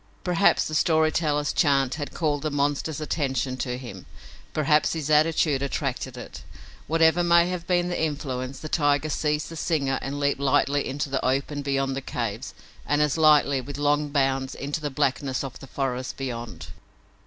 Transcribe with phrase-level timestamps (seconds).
[0.23, 4.07] Perhaps the story teller's chant had called the monster's attention to him,
[4.51, 6.41] perhaps his attitude attracted it;
[6.87, 11.07] whatever may have been the influence, the tiger seized the singer and leaped lightly into
[11.07, 12.55] the open beyond the caves
[12.87, 16.69] and, as lightly, with long bounds, into the blackness of the forest beyond.